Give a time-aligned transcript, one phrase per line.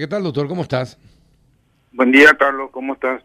[0.00, 0.46] ¿Qué tal, doctor?
[0.46, 0.96] ¿Cómo estás?
[1.90, 2.70] Buen día, Carlos.
[2.70, 3.20] ¿Cómo estás?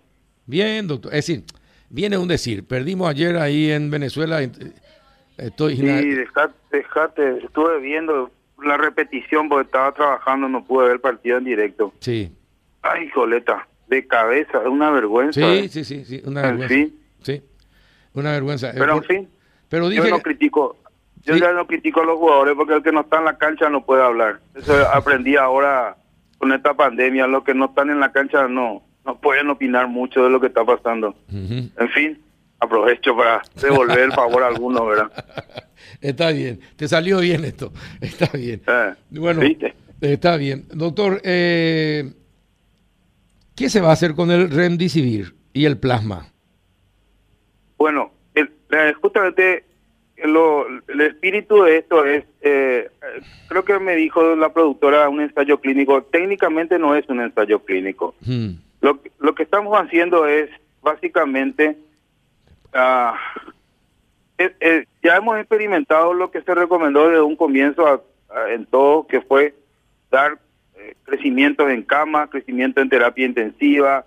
[0.47, 1.13] Bien, doctor.
[1.13, 1.43] Es decir,
[1.87, 2.65] viene un decir.
[2.65, 4.41] Perdimos ayer ahí en Venezuela.
[5.37, 5.75] Estoy...
[5.75, 7.45] Sí, dejate, dejate.
[7.45, 8.31] Estuve viendo
[8.63, 11.93] la repetición porque estaba trabajando, no pude ver el partido en directo.
[11.99, 12.35] Sí.
[12.81, 13.67] Ay, joleta.
[13.87, 15.41] De cabeza, es una vergüenza.
[15.41, 15.69] Sí, ¿eh?
[15.69, 16.73] sí, sí, sí, una vergüenza.
[16.73, 16.99] En fin.
[17.21, 17.43] Sí,
[18.15, 18.71] una vergüenza.
[18.73, 19.29] Pero en fin,
[19.69, 20.09] pero dije...
[20.09, 20.77] yo no critico.
[21.21, 23.69] Yo ya no critico a los jugadores porque el que no está en la cancha
[23.69, 24.39] no puede hablar.
[24.55, 25.97] Eso aprendí ahora
[26.43, 30.25] con esta pandemia, los que no están en la cancha no, no pueden opinar mucho
[30.25, 31.15] de lo que está pasando.
[31.31, 32.21] En fin,
[32.59, 35.09] aprovecho para devolver el favor a alguno, ¿verdad?
[36.01, 38.61] Está bien, te salió bien esto, está bien.
[38.67, 39.41] Eh, bueno,
[40.01, 40.65] está bien.
[40.73, 42.11] Doctor, eh,
[43.55, 46.27] ¿qué se va a hacer con el remdesivir y el plasma?
[47.77, 48.51] Bueno, el,
[49.01, 49.63] justamente
[50.23, 52.89] el espíritu de esto es, eh,
[53.49, 56.03] creo que me dijo la productora, un ensayo clínico.
[56.03, 58.15] Técnicamente no es un ensayo clínico.
[58.25, 58.51] Hmm.
[58.81, 60.49] Lo, lo que estamos haciendo es
[60.81, 61.77] básicamente,
[62.73, 63.17] ah,
[65.01, 68.05] ya hemos experimentado lo que se recomendó desde un comienzo
[68.49, 69.53] en todo, que fue
[70.09, 70.37] dar
[70.75, 74.05] eh, crecimiento en cama, crecimiento en terapia intensiva,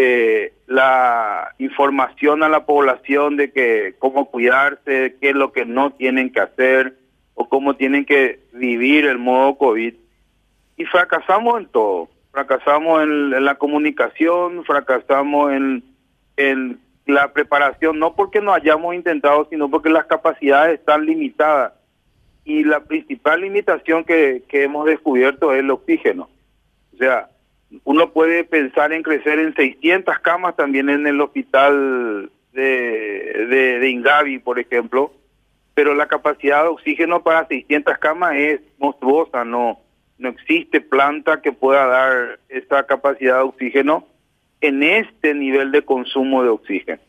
[0.00, 5.90] eh, la información a la población de que cómo cuidarse, qué es lo que no
[5.90, 6.96] tienen que hacer
[7.34, 9.94] o cómo tienen que vivir el modo COVID.
[10.76, 12.08] Y fracasamos en todo.
[12.30, 15.82] Fracasamos en, la comunicación, fracasamos en,
[16.36, 21.72] en la preparación, no porque no hayamos intentado, sino porque las capacidades están limitadas.
[22.44, 26.28] Y la principal limitación que, que hemos descubierto es el oxígeno.
[26.94, 27.30] O sea,
[27.84, 34.38] uno puede pensar en crecer en 600 camas también en el hospital de, de, Ingavi,
[34.38, 35.12] por ejemplo,
[35.74, 39.80] pero la capacidad de oxígeno para 600 camas es monstruosa, no,
[40.18, 44.06] no existe planta que pueda dar esa capacidad de oxígeno
[44.60, 47.00] en este nivel de consumo de oxígeno,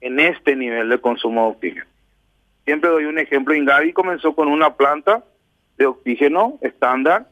[0.00, 1.86] en este nivel de consumo de oxígeno.
[2.64, 5.24] Siempre doy un ejemplo, Ingavi comenzó con una planta
[5.78, 7.26] de oxígeno estándar,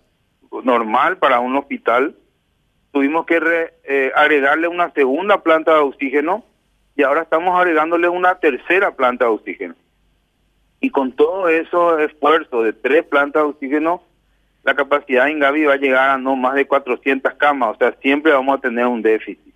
[0.65, 2.15] normal para un hospital,
[2.93, 6.45] tuvimos que eh, agregarle una segunda planta de oxígeno
[6.97, 9.75] y ahora estamos agregándole una tercera planta de oxígeno.
[10.81, 14.03] Y con todo eso esfuerzo de tres plantas de oxígeno,
[14.65, 17.95] la capacidad en Gavi va a llegar a no más de 400 camas, o sea,
[18.01, 19.55] siempre vamos a tener un déficit.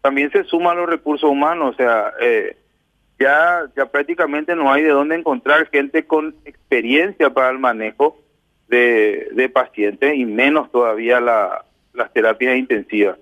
[0.00, 2.56] También se suman los recursos humanos, o sea, eh,
[3.18, 8.16] ya, ya prácticamente no hay de dónde encontrar gente con experiencia para el manejo
[8.68, 13.18] de, de pacientes y menos todavía la, las terapias intensivas.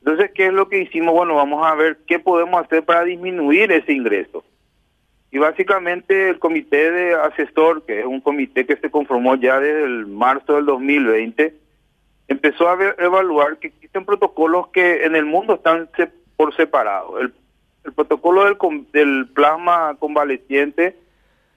[0.00, 1.14] Entonces, ¿qué es lo que hicimos?
[1.14, 4.44] Bueno, vamos a ver qué podemos hacer para disminuir ese ingreso.
[5.30, 9.84] Y básicamente el comité de asesor, que es un comité que se conformó ya desde
[9.84, 11.54] el marzo del 2020,
[12.28, 15.88] empezó a evaluar que existen protocolos que en el mundo están
[16.36, 17.20] por separado.
[17.20, 17.32] El,
[17.84, 18.56] el protocolo del,
[18.92, 20.96] del plasma convaleciente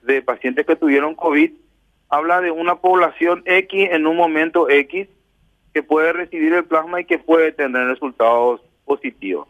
[0.02, 1.50] de pacientes que tuvieron COVID
[2.08, 5.08] habla de una población X en un momento X
[5.76, 9.46] que puede recibir el plasma y que puede tener resultados positivos.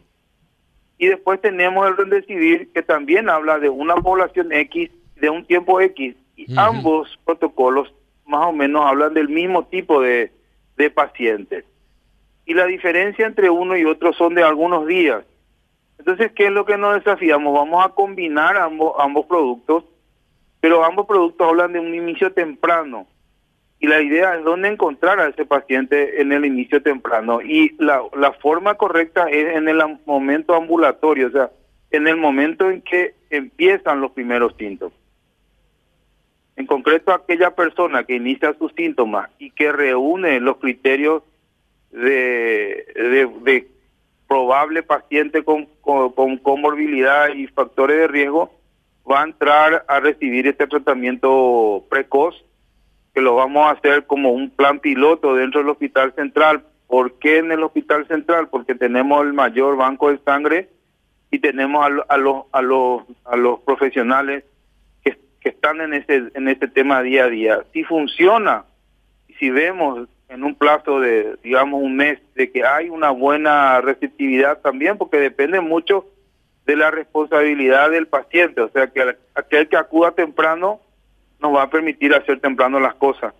[0.97, 5.79] Y después tenemos el Rendecivir, que también habla de una población X, de un tiempo
[5.79, 6.17] X.
[6.35, 7.93] Y ambos protocolos
[8.25, 10.33] más o menos hablan del mismo tipo de,
[10.75, 11.63] de pacientes.
[12.45, 15.23] Y la diferencia entre uno y otro son de algunos días.
[15.97, 17.53] Entonces, ¿qué es lo que nos desafiamos?
[17.53, 19.85] Vamos a combinar ambos, ambos productos,
[20.59, 23.07] pero ambos productos hablan de un inicio temprano
[23.79, 28.01] y la idea es dónde encontrar a ese paciente en el inicio temprano y la,
[28.15, 31.51] la forma correcta es en el momento ambulatorio, o sea,
[31.91, 34.97] en el momento en que empiezan los primeros síntomas.
[36.55, 41.21] En concreto, aquella persona que inicia sus síntomas y que reúne los criterios
[41.91, 42.83] de,
[43.45, 43.67] de,
[44.27, 48.51] probable paciente con, con, con comorbilidad y factores de riesgo,
[49.09, 52.43] va a entrar a recibir este tratamiento precoz
[53.17, 56.61] que lo vamos a hacer como un plan piloto dentro del Hospital Central.
[56.85, 58.47] ¿Por qué en el Hospital Central?
[58.47, 60.69] Porque tenemos el mayor banco de sangre
[61.31, 64.43] y tenemos a, a los a los a los profesionales
[65.03, 67.63] que, que están en ese en este tema día a día.
[67.73, 68.65] Si funciona,
[69.39, 74.59] si vemos en un plazo de digamos un mes de que hay una buena receptividad
[74.59, 76.05] también, porque depende mucho
[76.67, 80.81] de la responsabilidad del paciente, o sea que aquel que acuda temprano
[81.39, 83.33] nos va a permitir hacer temprano las cosas.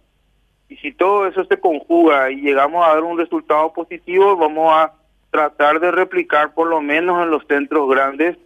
[0.70, 4.94] Y si todo eso se conjuga y llegamos a dar un resultado positivo, vamos a
[5.32, 8.38] tratar de replicar por lo menos en los centros grandes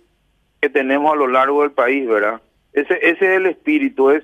[0.62, 2.42] que tenemos a lo largo del país, ¿verdad?
[2.74, 4.24] Ese, ese es el espíritu, es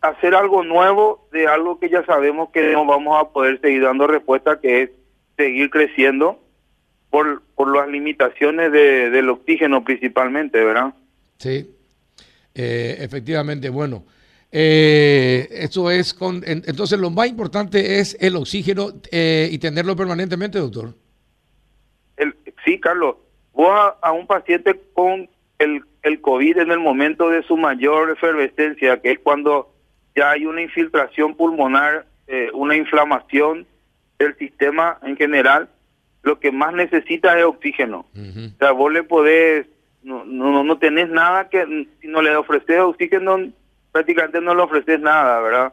[0.00, 4.06] hacer algo nuevo de algo que ya sabemos que no vamos a poder seguir dando
[4.06, 4.90] respuesta, que es
[5.36, 6.40] seguir creciendo
[7.10, 10.94] por, por las limitaciones de, del oxígeno principalmente, ¿verdad?
[11.38, 11.70] Sí,
[12.54, 14.04] eh, efectivamente, bueno.
[14.50, 16.42] Eh, eso es con.
[16.46, 20.94] entonces, lo más importante es el oxígeno eh, y tenerlo permanentemente, doctor.
[22.16, 22.34] El,
[22.64, 23.16] sí, Carlos.
[23.52, 25.28] Vos a, un paciente con
[25.58, 29.74] el, el COVID en el momento de su mayor efervescencia, que es cuando
[30.14, 33.66] ya hay una infiltración pulmonar, eh, una inflamación
[34.18, 35.68] del sistema en general,
[36.22, 38.06] lo que más necesita es oxígeno.
[38.14, 39.66] O sea, vos le podés,
[40.02, 43.38] no, no, no tenés nada que, si no le ofreces oxígeno,
[43.92, 45.72] prácticamente no le ofreces nada, ¿verdad?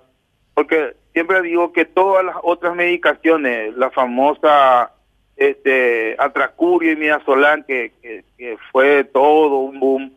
[0.53, 4.91] Porque siempre digo que todas las otras medicaciones, la famosa
[5.35, 7.91] este Atracurio y Midazolam, que,
[8.37, 10.13] que, fue todo un boom,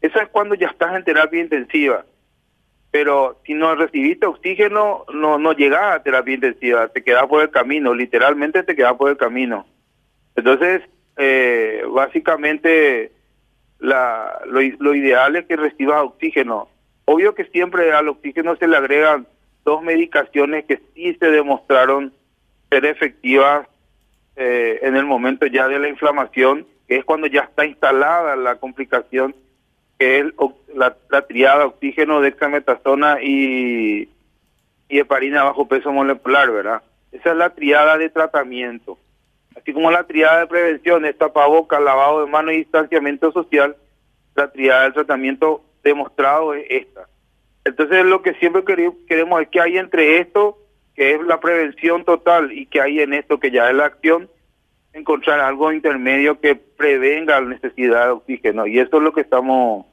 [0.00, 2.04] eso es cuando ya estás en terapia intensiva.
[2.90, 7.50] Pero si no recibiste oxígeno, no, no llegás a terapia intensiva, te quedas por el
[7.50, 9.66] camino, literalmente te quedas por el camino.
[10.34, 10.82] Entonces,
[11.18, 13.12] eh, básicamente,
[13.78, 16.68] la, lo, lo ideal es que recibas oxígeno
[17.06, 19.26] Obvio que siempre al oxígeno se le agregan
[19.64, 22.12] dos medicaciones que sí se demostraron
[22.68, 23.66] ser efectivas
[24.34, 28.56] eh, en el momento ya de la inflamación, que es cuando ya está instalada la
[28.56, 29.34] complicación,
[29.98, 30.26] que es
[30.74, 34.10] la, triada oxígeno, dexametasona y,
[34.88, 36.82] y heparina bajo peso molecular, ¿verdad?
[37.12, 38.98] Esa es la triada de tratamiento.
[39.56, 43.76] Así como la triada de prevención es tapabocas, lavado de manos y distanciamiento social,
[44.34, 47.08] la triada del tratamiento demostrado es esta.
[47.64, 48.64] Entonces lo que siempre
[49.08, 50.58] queremos es que hay entre esto,
[50.94, 54.28] que es la prevención total, y que hay en esto, que ya es la acción,
[54.92, 58.66] encontrar algo intermedio que prevenga la necesidad de oxígeno.
[58.66, 59.86] Y eso es lo que estamos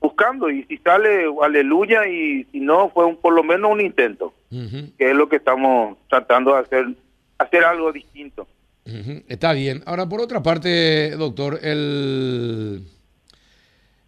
[0.00, 0.50] buscando.
[0.50, 5.10] Y si sale, aleluya, y si no, fue un, por lo menos un intento, que
[5.10, 6.86] es lo que estamos tratando de hacer,
[7.38, 8.46] hacer algo distinto.
[9.28, 9.82] Está bien.
[9.86, 12.82] Ahora, por otra parte, doctor, el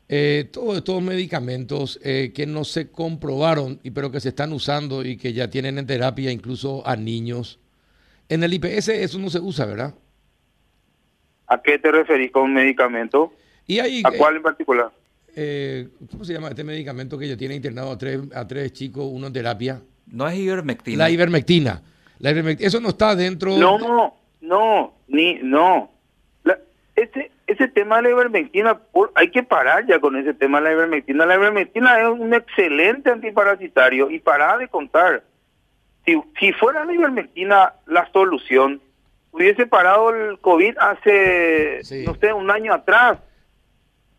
[0.08, 5.04] eh, todos estos medicamentos eh, que no se comprobaron, y pero que se están usando
[5.04, 7.58] y que ya tienen en terapia incluso a niños,
[8.28, 9.94] en el IPS eso no se usa, ¿verdad?
[11.46, 13.32] ¿A qué te referís con medicamento?
[13.66, 14.90] ¿Y ¿A eh, cuál en particular?
[16.10, 19.26] ¿Cómo se llama este medicamento que ya tiene internado a tres, a tres chicos, uno
[19.26, 19.82] en terapia?
[20.06, 20.98] No es ivermectina.
[20.98, 21.82] La ivermectina.
[22.18, 22.68] La ivermectina.
[22.68, 23.56] Eso no está dentro...
[23.56, 25.93] No, no, no, ni, no.
[26.96, 28.80] Ese, ese tema de la ivermectina,
[29.14, 31.26] hay que parar ya con ese tema de la ivermectina.
[31.26, 35.24] La ivermectina es un excelente antiparasitario y para de contar.
[36.04, 38.80] Si, si fuera la ivermectina la solución,
[39.32, 43.18] hubiese parado el COVID hace, no sé, un año atrás.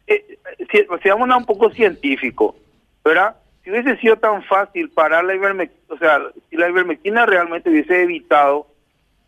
[0.08, 0.38] Eh,
[0.72, 2.56] si, seamos un poco científico,
[3.04, 3.38] ¿verdad?
[3.64, 8.04] Si hubiese sido tan fácil parar la ivermectina, o sea, si la ivermectina realmente hubiese
[8.04, 8.68] evitado,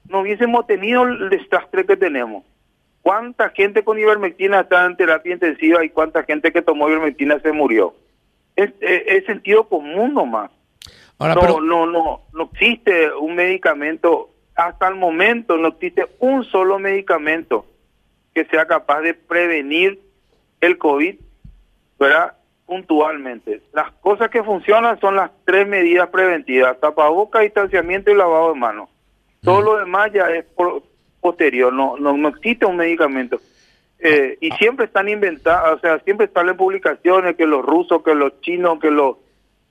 [0.09, 2.43] no hubiésemos tenido el desastre que tenemos
[3.07, 7.53] cuánta gente con ivermectina está en terapia intensiva y cuánta gente que tomó ivermectina se
[7.53, 7.95] murió.
[8.53, 8.73] Es,
[9.25, 10.51] sentido común nomás.
[11.17, 16.79] Ahora, no, no, no, no existe un medicamento, hasta el momento no existe un solo
[16.79, 17.65] medicamento
[18.35, 20.01] que sea capaz de prevenir
[20.59, 21.15] el COVID,
[21.97, 22.33] ¿verdad?
[22.65, 23.61] Puntualmente.
[23.71, 28.89] Las cosas que funcionan son las tres medidas preventivas, tapabocas, distanciamiento y lavado de manos.
[29.41, 30.83] Todo lo demás ya es por,
[31.21, 33.39] posterior, no, no, no existe un medicamento.
[33.99, 38.13] Eh, y siempre están inventados, o sea, siempre están en publicaciones que los rusos, que
[38.13, 39.17] los chinos, que los,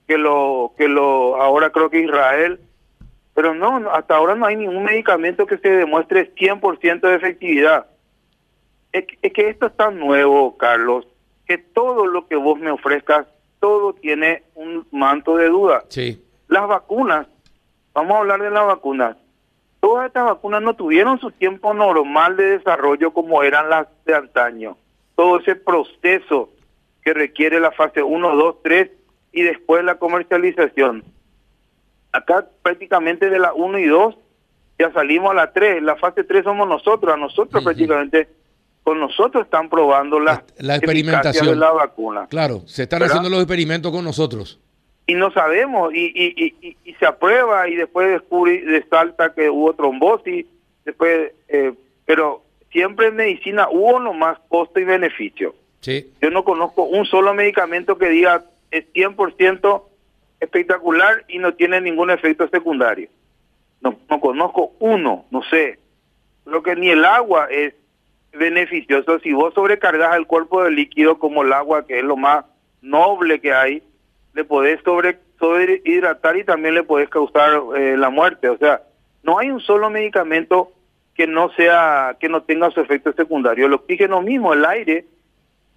[0.05, 2.59] que los, que los, ahora creo que Israel,
[3.33, 7.87] pero no, hasta ahora no hay ningún medicamento que se demuestre 100% de efectividad.
[8.91, 11.07] Es, es que esto es tan nuevo, Carlos,
[11.45, 13.27] que todo lo que vos me ofrezcas,
[13.59, 15.83] todo tiene un manto de duda.
[15.87, 16.21] Sí.
[16.49, 17.27] Las vacunas,
[17.93, 19.17] vamos a hablar de las vacunas
[19.87, 24.75] todas estas vacunas no tuvieron su tiempo normal de desarrollo como eran las de antaño.
[25.15, 26.49] Todo ese proceso
[27.01, 28.91] que requiere la fase 1, 2, 3
[29.31, 31.05] y después la comercialización.
[32.11, 34.15] Acá prácticamente de la 1 y 2
[34.77, 35.81] ya salimos a la 3.
[35.81, 37.13] La fase 3 somos nosotros.
[37.13, 38.27] A nosotros prácticamente
[38.83, 42.27] con nosotros están probando la, la experimentación de la vacuna.
[42.27, 44.59] Claro, se están haciendo los experimentos con nosotros
[45.07, 50.45] y no sabemos y, y, y, se aprueba y después descubre salta que hubo trombosis
[50.83, 51.73] después eh,
[52.05, 55.55] pero siempre en medicina hubo nomás costo y beneficio.
[55.79, 56.11] Sí.
[56.21, 59.83] yo no conozco un solo medicamento que diga es 100%
[60.41, 63.09] espectacular y no tiene ningún efecto secundario.
[63.79, 65.79] No, no conozco uno no sé.
[66.43, 67.73] Creo que ni el agua es
[68.33, 69.19] beneficioso.
[69.19, 72.43] Si vos sobrecargas el cuerpo de líquido como el agua que es lo más
[72.81, 73.81] noble que hay
[74.37, 78.49] le podés sobre sobrehidratar y también le puedes causar eh, la muerte.
[78.49, 78.83] O sea,
[79.23, 80.71] no hay un solo medicamento
[81.15, 83.65] que no sea que no tenga su efecto secundario.
[83.65, 85.05] El oxígeno mismo, el aire,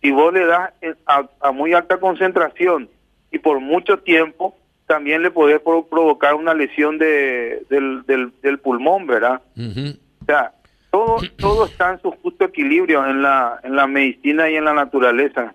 [0.02, 0.72] si vos le das
[1.06, 2.90] a, muy alta concentración
[3.32, 4.54] y por mucho tiempo,
[4.86, 8.04] también le puede provocar una lesión de, del,
[8.42, 9.40] del, pulmón, ¿verdad?
[9.56, 10.52] O sea,
[10.90, 14.74] todo, todo está en su justo equilibrio en la, en la medicina y en la
[14.74, 15.54] naturaleza.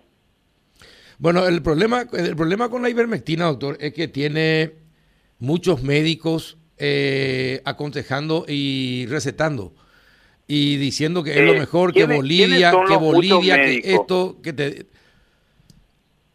[1.18, 4.74] Bueno, el problema, el problema con la ivermectina, doctor, es que tiene
[5.40, 9.74] muchos médicos eh, aconsejando y recetando
[10.48, 14.86] y diciendo que es lo eh, mejor que Bolivia, que Bolivia, que esto, que te...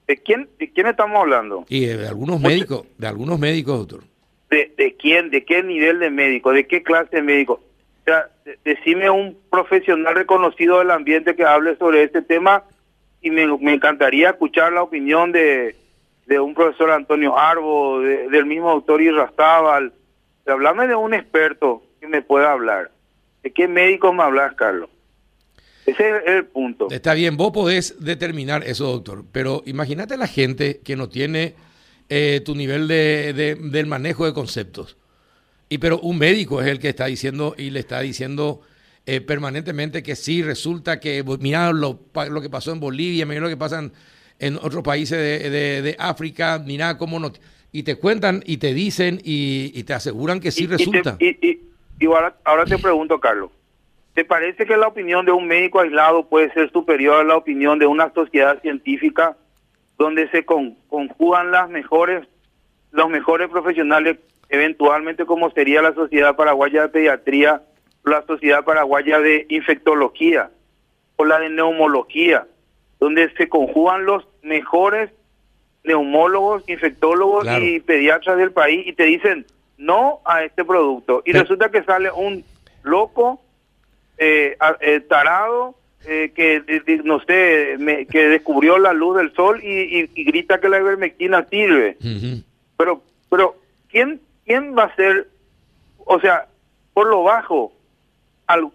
[0.07, 1.65] ¿De quién, ¿De quién estamos hablando?
[1.69, 4.05] Y de algunos médicos, de algunos médicos, doctor.
[4.51, 5.31] ¿De, ¿De quién?
[5.31, 6.53] ¿De qué nivel de médico?
[6.53, 7.63] ¿De qué clase de médico?
[8.01, 8.29] O sea,
[8.65, 12.65] decime un profesional reconocido del ambiente que hable sobre este tema
[13.23, 15.77] y me, encantaría escuchar la opinión de,
[16.27, 19.93] de un profesor Antonio Arbo, del mismo doctor Irrazábal.
[20.47, 22.91] Hablame de un experto que me pueda hablar.
[23.43, 24.91] ¿De qué médico me hablas, Carlos?
[25.87, 26.89] Ese es el punto.
[26.91, 31.55] Está bien, vos podés determinar eso, doctor, pero imagínate la gente que no tiene
[32.09, 34.97] eh, tu nivel de, del manejo de conceptos.
[35.69, 38.61] Y pero un médico es el que está diciendo y le está diciendo
[39.13, 41.99] eh, permanentemente que sí, resulta que, mira lo,
[42.31, 43.83] lo, que pasó en Bolivia, mira lo que pasa
[44.39, 47.33] en, otros países de, África, mira cómo no...
[47.73, 51.17] Y te cuentan y te dicen y, te aseguran que sí resulta.
[51.19, 51.59] Y,
[52.07, 53.51] ahora, ahora te pregunto, Carlos,
[54.15, 57.81] ¿te parece que la opinión de un médico aislado puede ser superior a la opinión
[57.81, 59.37] de una sociedad científica
[59.99, 62.29] donde se conjugan las mejores,
[62.93, 64.19] los mejores profesionales,
[64.51, 67.65] eventualmente como sería la Sociedad Paraguaya de Pediatría,
[68.05, 70.51] la Sociedad Paraguaya de Infectología
[71.17, 72.47] o la de Neumología,
[72.99, 75.11] donde se conjugan los mejores
[75.85, 79.47] neumólogos, infectólogos y pediatras del país y te dicen
[79.79, 81.23] no a este producto.
[81.25, 82.45] Y resulta que sale un
[82.83, 83.41] loco,
[84.19, 85.75] eh, eh tarado,
[86.07, 86.63] eh, que
[87.05, 87.77] no sé,
[88.11, 91.97] que descubrió la luz del sol y, grita que la ivermectina sirve.
[92.77, 93.57] Pero, pero
[93.89, 95.29] ¿quién, quién va a ser,
[95.99, 96.47] o sea,
[96.93, 97.73] por lo bajo,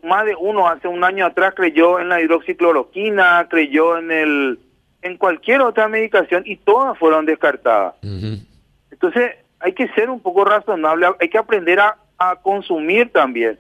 [0.04, 4.60] más de uno hace un año atrás creyó en la hidroxicloroquina, creyó en el
[5.02, 7.94] en cualquier otra medicación y todas fueron descartadas.
[8.02, 11.98] Entonces hay que ser un poco razonable, hay que aprender a,
[12.42, 13.60] consumir también.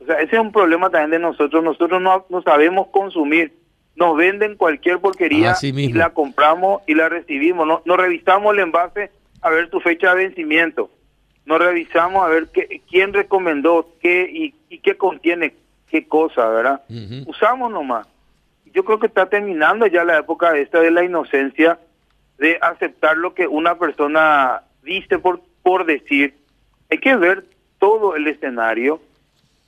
[0.00, 1.62] O sea, ese es un problema también de nosotros.
[1.62, 3.52] Nosotros no, no sabemos consumir.
[3.96, 7.66] Nos venden cualquier porquería y la compramos y la recibimos.
[7.66, 9.10] No, no revisamos el envase
[9.42, 10.90] a ver tu fecha de vencimiento
[11.48, 15.54] no revisamos a ver qué, quién recomendó qué y, qué contiene
[15.88, 16.82] qué cosa, ¿verdad?
[17.26, 18.06] Usamos nomás.
[18.66, 21.78] Yo creo que está terminando ya la época esta de la inocencia,
[22.36, 26.34] de aceptar lo que una persona dice por, por decir.
[26.90, 27.44] Hay que ver
[27.78, 29.00] todo el escenario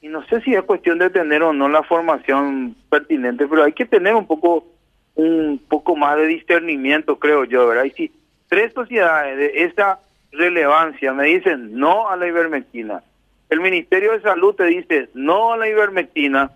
[0.02, 3.72] y no sé si es cuestión de tener o no la formación pertinente, pero hay
[3.72, 4.66] que tener un poco
[5.14, 7.84] un poco más de discernimiento, creo yo, ¿verdad?
[7.84, 8.12] Y si
[8.48, 10.00] tres sociedades de esa
[10.32, 13.02] relevancia, me dicen no a la ivermectina.
[13.50, 16.52] El Ministerio de Salud te dice no a la ivermectina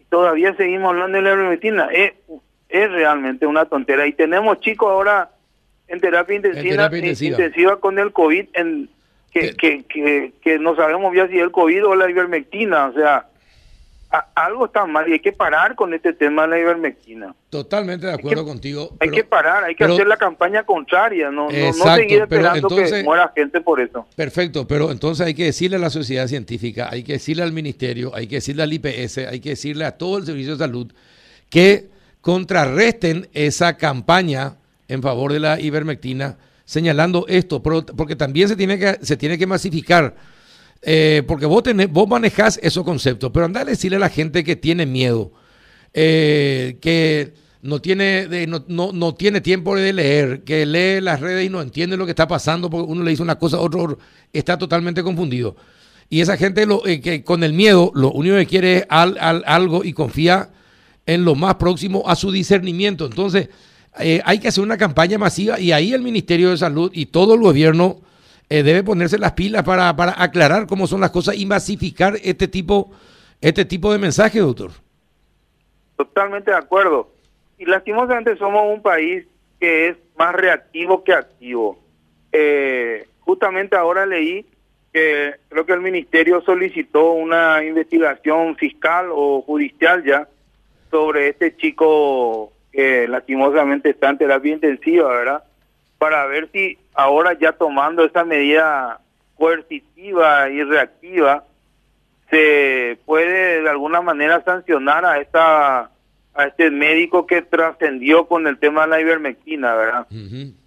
[0.00, 1.88] y todavía seguimos hablando de la ivermectina.
[1.92, 2.12] Es,
[2.68, 4.06] es realmente una tontera.
[4.06, 5.30] Y tenemos chicos ahora
[5.86, 7.80] en terapia intensiva, intensiva.
[7.80, 8.88] con el COVID en
[9.32, 12.86] que, que, que, que, no sabemos ya si es el COVID o la ivermectina.
[12.86, 13.29] O sea,
[14.34, 17.34] algo está mal y hay que parar con este tema de la ivermectina.
[17.48, 18.90] Totalmente de acuerdo contigo.
[18.98, 23.32] hay que parar, hay que hacer la campaña contraria, no, no, seguir esperando que muera
[23.34, 24.06] gente por eso.
[24.16, 28.12] Perfecto, pero entonces hay que decirle a la sociedad científica, hay que decirle al ministerio,
[28.14, 30.92] hay que decirle al IPS, hay que decirle a todo el servicio de salud
[31.48, 31.88] que
[32.20, 34.56] contrarresten esa campaña
[34.88, 39.46] en favor de la ivermectina señalando esto, porque también se tiene que, se tiene que
[39.46, 40.14] masificar
[40.82, 44.42] eh, porque vos, tenés, vos manejás esos conceptos, pero andá a decirle a la gente
[44.44, 45.32] que tiene miedo,
[45.92, 51.50] eh, que no tiene, no, no, tiene tiempo de leer, que lee las redes y
[51.50, 53.98] no entiende lo que está pasando porque uno le dice una cosa, otro
[54.32, 55.56] está totalmente confundido.
[56.08, 59.84] Y esa gente lo, eh, que con el miedo lo único que quiere es algo
[59.84, 60.50] y confía
[61.04, 63.04] en lo más próximo a su discernimiento.
[63.04, 63.50] Entonces,
[63.92, 67.40] hay que hacer una campaña masiva y ahí el Ministerio de Salud y todo el
[67.40, 68.00] gobierno
[68.50, 72.48] eh, debe ponerse las pilas para, para aclarar cómo son las cosas y masificar este
[72.48, 72.90] tipo,
[73.40, 74.72] este tipo de mensajes, doctor.
[75.96, 77.12] Totalmente de acuerdo.
[77.58, 79.24] Y lastimosamente somos un país
[79.60, 81.78] que es más reactivo que activo.
[82.32, 84.44] Eh, justamente ahora leí
[84.92, 90.26] que creo que el ministerio solicitó una investigación fiscal o judicial ya
[90.90, 95.44] sobre este chico que lastimosamente está en terapia intensiva, ¿verdad?
[95.98, 99.00] Para ver si ahora ya tomando esa medida
[99.36, 101.44] coercitiva y reactiva,
[102.30, 105.90] se puede de alguna manera sancionar a esta
[106.32, 110.06] a este médico que trascendió con el tema de la ivermectina, ¿verdad?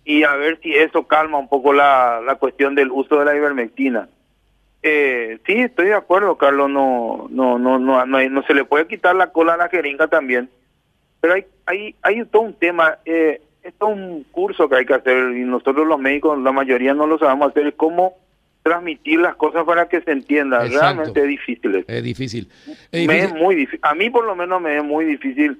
[0.03, 3.36] Y a ver si eso calma un poco la, la cuestión del uso de la
[3.36, 4.10] ivermectina.
[4.82, 8.88] Eh, sí, estoy de acuerdo, Carlos, no no no no no, no se le puede
[8.88, 10.50] quitar la cola a la jeringa también.
[11.22, 15.32] Pero hay hay hay todo un tema, eh, es un curso que hay que hacer
[15.36, 18.15] y nosotros los médicos, la mayoría no lo sabemos hacer, es cómo
[18.62, 20.65] transmitir las cosas para que se entienda.
[20.65, 21.86] Realmente es difícil.
[21.88, 22.48] Es difícil.
[22.91, 23.79] me es muy difícil.
[23.82, 25.60] A mí por lo menos me es muy difícil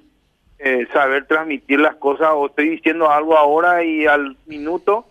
[0.60, 5.06] eh, saber transmitir las cosas o estoy diciendo algo ahora y al minuto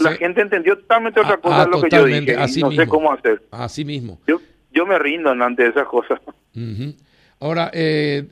[0.00, 2.36] la gente entendió totalmente otra ah, cosa ah, de lo que yo dije.
[2.36, 3.42] Así no sé cómo hacer.
[3.50, 4.18] Así mismo.
[4.26, 4.40] Yo,
[4.72, 6.20] yo me rindo ante esas cosas.
[7.38, 8.26] Ahora, eh,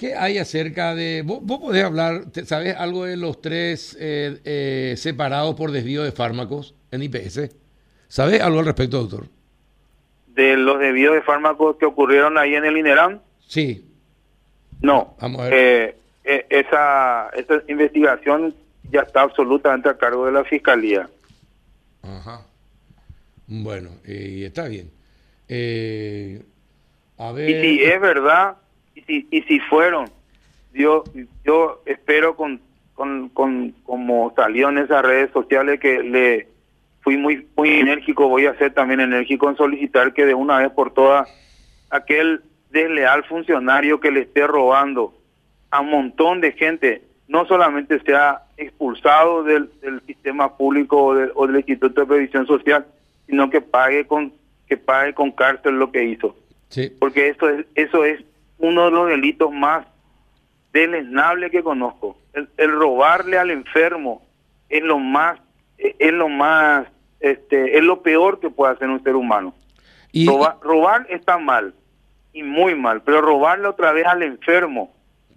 [0.00, 1.20] ¿Qué hay acerca de...
[1.22, 6.74] Vos, podés hablar, ¿sabes algo de los tres eh, eh, separados por desvío de fármacos
[6.90, 7.54] en IPS?
[8.08, 9.26] ¿Sabes algo al respecto, doctor?
[10.28, 13.20] ¿De los desvíos de fármacos que ocurrieron ahí en el INERAM?
[13.46, 13.90] Sí.
[14.80, 15.16] No.
[15.20, 15.96] Vamos a ver.
[16.24, 18.54] Eh, esa, esa investigación
[18.90, 21.10] ya está absolutamente a cargo de la Fiscalía.
[22.02, 22.46] Ajá.
[23.46, 24.90] Bueno, y está bien.
[27.18, 27.50] a ver...
[27.50, 28.56] Y si es verdad
[28.94, 30.06] y si, y si fueron,
[30.72, 31.04] yo,
[31.44, 32.60] yo espero con,
[32.94, 36.48] con, con, como salió en esas redes sociales que le
[37.00, 40.70] fui muy, muy enérgico, voy a ser también enérgico en solicitar que de una vez
[40.70, 41.28] por todas
[41.90, 45.14] aquel desleal funcionario que le esté robando
[45.70, 51.46] a un montón de gente, no solamente sea expulsado del, del sistema público o, o,
[51.46, 52.86] del Instituto de Previsión Social,
[53.26, 54.32] sino que pague con
[54.68, 56.36] que pague con cárcel lo que hizo.
[56.68, 56.92] Sí.
[56.98, 58.20] Porque eso es eso es
[58.60, 59.86] uno de los delitos más
[60.72, 62.16] deleznables que conozco.
[62.32, 64.22] El, robarle al enfermo
[64.68, 65.40] es lo más,
[65.78, 66.86] es lo más,
[67.18, 69.54] este, es lo peor que puede hacer un ser humano.
[70.12, 71.74] Y, robar, está mal
[72.32, 74.94] y muy mal, pero robarle otra vez al enfermo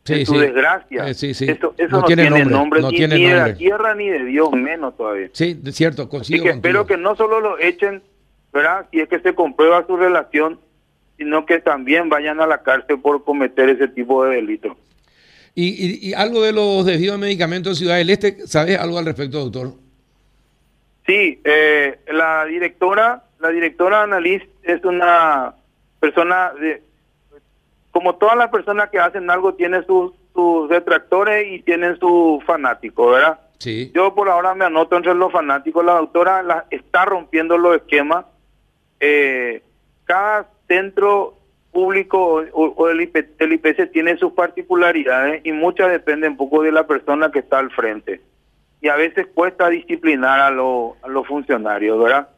[0.08, 1.46] en su desgracia, eh, eso,
[1.90, 5.30] no, tiene, nombre, ni, de la tierra ni de Dios, menos todavía.
[5.32, 6.46] Sí, es cierto, consigo.
[6.50, 8.04] espero que no solo lo echen,
[8.52, 8.88] ¿verdad?
[8.92, 10.60] Si es que se comprueba su relación,
[11.18, 14.78] sino que también vayan a la cárcel por cometer ese tipo de delitos.
[15.56, 19.40] Y, algo de los desvíos de medicamentos en Ciudad del Este, ¿sabes algo al respecto,
[19.40, 19.74] doctor?
[21.06, 25.54] Sí, eh, la directora, la directora Annalise es una
[26.00, 26.82] persona de,
[27.92, 33.12] como todas las personas que hacen algo, tiene sus, sus detractores y tienen sus fanáticos,
[33.12, 33.40] ¿verdad?
[33.60, 33.92] Sí.
[33.94, 35.86] Yo por ahora me anoto entre los fanáticos.
[35.86, 38.26] La doctora la, está rompiendo los esquemas.
[39.00, 39.62] Eh,
[40.06, 41.38] cada centro
[41.72, 47.32] público o, el, IPC tiene sus particularidades y muchas dependen un poco de la persona
[47.32, 48.22] que está al frente.
[48.82, 52.30] Y a veces cuesta disciplinar a, a los funcionarios, ¿verdad?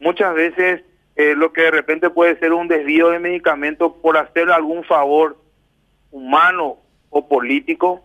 [0.00, 0.82] Muchas veces
[1.16, 5.36] eh, lo que de repente puede ser un desvío de medicamentos por hacer algún favor
[6.10, 6.78] humano
[7.10, 8.04] o político,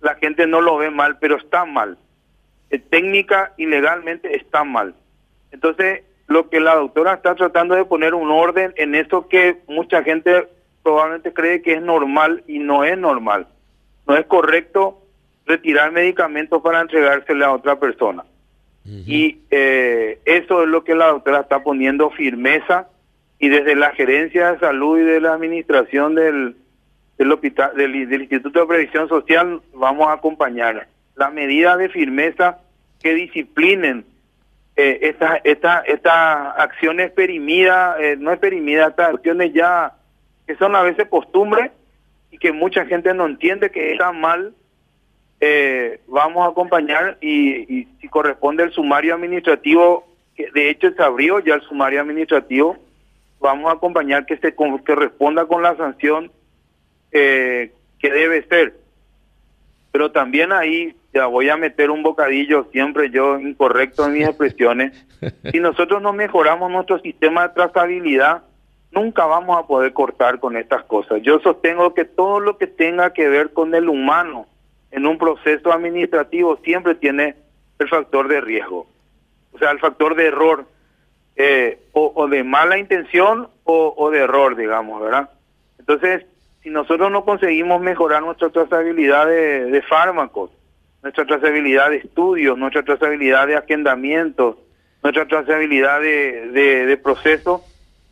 [0.00, 1.98] la gente no lo ve mal, pero está mal.
[2.70, 4.94] Eh, técnica y legalmente está mal.
[5.52, 10.02] Entonces, lo que la doctora está tratando de poner un orden en eso que mucha
[10.02, 10.48] gente
[10.82, 13.46] probablemente cree que es normal y no es normal.
[14.06, 15.02] No es correcto
[15.46, 18.24] retirar medicamentos para entregársele a otra persona.
[18.84, 22.88] Y eh, eso es lo que la doctora está poniendo firmeza
[23.40, 26.54] y desde la gerencia de salud y de la administración del,
[27.18, 30.86] del, hospital, del, del Instituto de Previsión Social vamos a acompañar.
[31.16, 32.58] La medida de firmeza
[33.02, 34.04] que disciplinen
[34.76, 39.94] eh, estas esta, esta acciones perimidas, eh, no es perimida, estas acciones ya
[40.46, 41.70] que son a veces costumbres
[42.30, 44.54] y que mucha gente no entiende que está mal,
[45.40, 51.40] eh, vamos a acompañar y, si corresponde el sumario administrativo, que de hecho se abrió
[51.40, 52.76] ya el sumario administrativo,
[53.40, 56.30] vamos a acompañar que se que responda con la sanción
[57.12, 58.74] eh, que debe ser.
[59.92, 64.92] Pero también ahí voy a meter un bocadillo siempre yo incorrecto en mis expresiones.
[65.50, 68.42] Si nosotros no mejoramos nuestro sistema de trazabilidad,
[68.90, 71.22] nunca vamos a poder cortar con estas cosas.
[71.22, 74.46] Yo sostengo que todo lo que tenga que ver con el humano
[74.90, 77.34] en un proceso administrativo siempre tiene
[77.78, 78.86] el factor de riesgo,
[79.52, 80.66] o sea, el factor de error,
[81.36, 85.30] eh, o, de mala intención o, de error, digamos, ¿verdad?
[85.78, 86.24] Entonces,
[86.62, 90.50] si nosotros no conseguimos mejorar nuestra trazabilidad de fármacos,
[91.06, 94.56] nuestra trazabilidad de estudios, nuestra trazabilidad de agendamientos,
[95.04, 96.48] nuestra trazabilidad de,
[96.84, 97.60] de, procesos,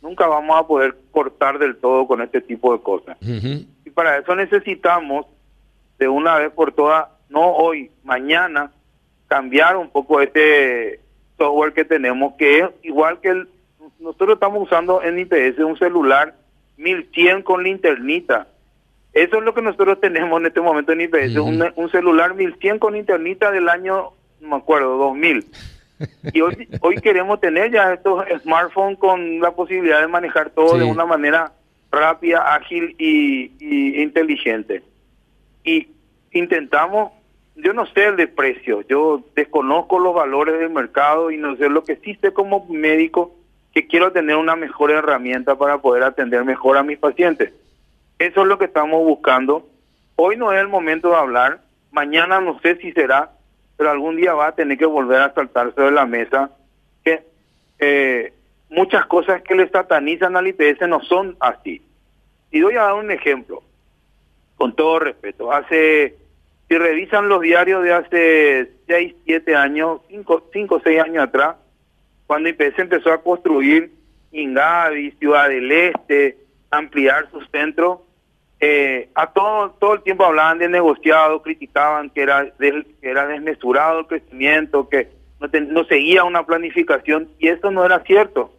[0.01, 3.17] nunca vamos a poder cortar del todo con este tipo de cosas.
[3.21, 5.25] Y para eso necesitamos,
[5.99, 8.71] de una vez por todas, no hoy, mañana,
[9.27, 11.01] cambiar un poco este
[11.37, 13.49] software que tenemos, que es igual que el,
[13.99, 16.33] nosotros estamos usando en IPS un celular
[16.77, 18.47] 1100 con linternita.
[19.15, 22.79] Eso es lo que nosotros tenemos en este momento en IPS, un, un, celular 1100
[22.79, 25.45] con linternita del año, no me acuerdo, 2000.
[26.33, 30.83] Y hoy, hoy queremos tener ya estos smartphones con la posibilidad de manejar todo de
[30.83, 31.53] una manera
[31.93, 34.83] rápida, ágil y, y inteligente.
[35.63, 35.87] Y
[36.33, 37.13] intentamos
[37.55, 41.69] yo no sé el de precio, yo desconozco los valores del mercado y no sé
[41.69, 43.33] lo que sí sé como médico
[43.73, 47.53] que quiero tener una mejor herramienta para poder atender mejor a mis pacientes.
[48.19, 49.67] Eso es lo que estamos buscando.
[50.15, 51.59] Hoy no es el momento de hablar,
[51.91, 53.31] mañana no sé si será,
[53.77, 56.51] pero algún día va a tener que volver a saltarse de la mesa
[57.03, 57.23] que
[57.79, 58.33] eh,
[58.69, 61.81] muchas cosas que le satanizan al IPS no son así.
[62.51, 63.63] Y voy a dar un ejemplo,
[64.55, 65.51] con todo respeto.
[65.51, 66.15] Hace
[66.67, 70.43] si revisan los diarios de hace 6, 7 años, 5
[70.75, 71.57] o 6 años atrás,
[72.25, 73.91] cuando IPS empezó a construir
[74.31, 76.37] Ingavi, Ciudad del Este,
[76.71, 77.99] ampliar sus centros,
[78.65, 83.99] eh, a todo, todo el tiempo hablaban de negociado, criticaban que era, que era desmesurado
[83.99, 88.51] el crecimiento, que no, no seguía una planificación, y eso no era cierto.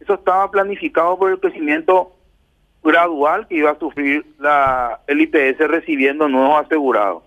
[0.00, 2.12] Eso estaba planificado por el crecimiento
[2.82, 7.22] gradual que iba a sufrir la, el IPS recibiendo nuevos asegurados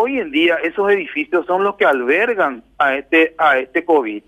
[0.00, 4.22] hoy en día esos edificios son los que albergan a este a este COVID.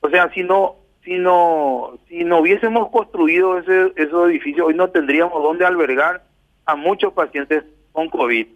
[0.00, 4.90] O sea, si no si no si no hubiésemos construido ese, esos edificios, hoy no
[4.90, 6.22] tendríamos dónde albergar
[6.68, 8.46] a muchos pacientes con COVID.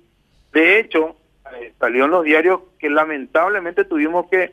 [0.52, 1.16] De hecho,
[1.54, 4.52] eh, salió en los diarios que lamentablemente tuvimos que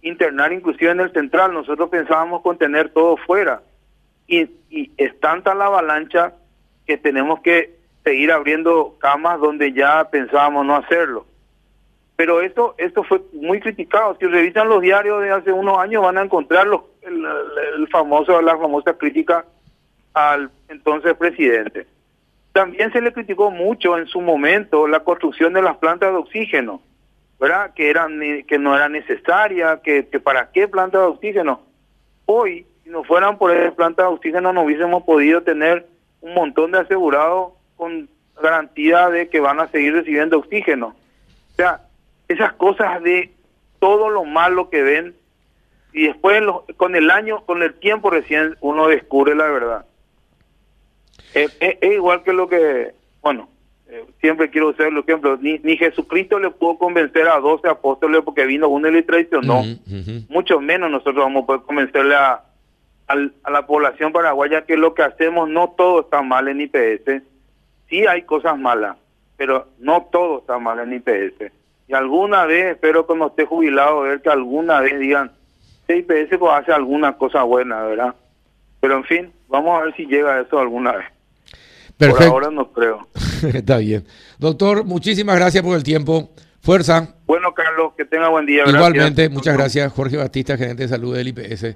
[0.00, 1.52] internar inclusive en el central.
[1.52, 3.60] Nosotros pensábamos contener todo fuera.
[4.26, 6.32] Y, y es tanta la avalancha
[6.86, 11.26] que tenemos que seguir abriendo camas donde ya pensábamos no hacerlo.
[12.16, 14.16] Pero esto, esto fue muy criticado.
[14.18, 18.56] Si revisan los diarios de hace unos años van a encontrar los, el, famoso, la
[18.56, 19.44] famosa crítica
[20.14, 21.86] al entonces presidente.
[22.54, 26.80] También se le criticó mucho en su momento la construcción de las plantas de oxígeno,
[27.40, 27.74] ¿verdad?
[27.74, 31.62] Que, eran, que no era necesaria, que, para qué plantas de oxígeno.
[32.26, 35.88] Hoy, si no fueran por esas plantas de oxígeno, no hubiésemos podido tener
[36.20, 38.08] un montón de asegurados con
[38.40, 40.94] garantía de que van a seguir recibiendo oxígeno.
[41.54, 41.80] O sea,
[42.28, 43.32] esas cosas de
[43.80, 45.16] todo lo malo que ven
[45.92, 46.40] y después
[46.76, 49.86] con el año, con el tiempo recién uno descubre la verdad.
[51.34, 53.48] Es, igual que lo que, bueno,
[53.88, 58.22] eh, siempre quiero usar el ejemplo, ni, ni Jesucristo le pudo convencer a 12 apóstoles
[58.24, 59.62] porque vino uno y le traicionó,
[60.28, 62.44] mucho menos nosotros vamos a poder convencerle a,
[63.08, 67.22] a, la población paraguaya que lo que hacemos no todo está mal en IPS,
[67.88, 68.96] sí hay cosas malas,
[69.36, 71.52] pero no todo está mal en IPS.
[71.86, 75.30] Y alguna vez, espero cuando esté jubilado, ver que alguna vez digan,
[75.86, 78.14] CIPS pues hace alguna cosa buena, ¿verdad?
[78.80, 81.06] Pero en fin, vamos a ver si llega a eso alguna vez.
[81.96, 82.32] Perfecto.
[82.32, 83.08] Por ahora no creo.
[83.54, 84.04] Está bien.
[84.38, 86.30] Doctor, muchísimas gracias por el tiempo.
[86.60, 87.14] Fuerza.
[87.26, 88.64] Bueno, Carlos, que tenga buen día.
[88.66, 89.92] Igualmente, muchas gracias.
[89.92, 91.66] Jorge Batista, gerente de salud del IPS.